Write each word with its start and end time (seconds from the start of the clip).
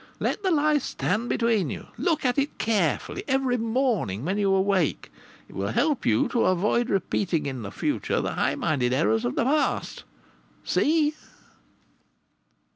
Let 0.19 0.41
the 0.41 0.49
lie 0.49 0.79
stand 0.79 1.29
between 1.29 1.69
you. 1.69 1.85
Look 1.95 2.25
at 2.25 2.39
it 2.39 2.57
carefully 2.57 3.23
every 3.27 3.57
morning 3.57 4.25
when 4.25 4.39
you 4.39 4.51
awake. 4.51 5.11
It 5.47 5.53
will 5.53 5.67
help 5.67 6.07
you 6.07 6.27
to 6.29 6.45
avoid 6.45 6.89
repeating 6.89 7.45
in 7.45 7.61
the 7.61 7.69
future 7.71 8.19
the 8.19 8.33
high 8.33 8.55
minded 8.55 8.93
errors 8.93 9.25
of 9.25 9.35
the 9.35 9.43
past. 9.45 10.03
See?" 10.63 11.13